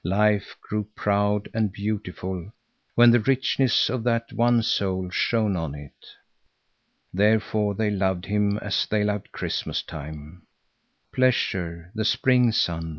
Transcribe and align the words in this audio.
Life 0.03 0.55
grew 0.67 0.85
proud 0.95 1.47
and 1.53 1.71
beautiful 1.71 2.51
when 2.95 3.11
the 3.11 3.19
richness 3.19 3.87
of 3.87 4.03
that 4.05 4.33
one 4.33 4.63
soul 4.63 5.11
shone 5.11 5.55
on 5.55 5.75
it. 5.75 6.07
Therefore 7.13 7.75
they 7.75 7.91
loved 7.91 8.25
him 8.25 8.57
as 8.63 8.87
they 8.87 9.03
loved 9.03 9.31
Christmas 9.31 9.83
time, 9.83 10.41
pleasure, 11.13 11.91
the 11.93 12.03
spring 12.05 12.51
sun. 12.51 12.89